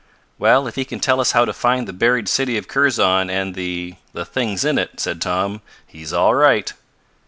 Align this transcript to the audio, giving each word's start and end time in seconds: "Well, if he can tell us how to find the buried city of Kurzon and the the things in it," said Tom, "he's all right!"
"Well, 0.39 0.65
if 0.65 0.73
he 0.73 0.83
can 0.83 0.99
tell 0.99 1.21
us 1.21 1.33
how 1.33 1.45
to 1.45 1.53
find 1.53 1.87
the 1.87 1.93
buried 1.93 2.27
city 2.27 2.57
of 2.57 2.67
Kurzon 2.67 3.29
and 3.29 3.53
the 3.53 3.97
the 4.13 4.25
things 4.25 4.65
in 4.65 4.79
it," 4.79 4.99
said 4.99 5.21
Tom, 5.21 5.61
"he's 5.85 6.11
all 6.11 6.33
right!" 6.33 6.73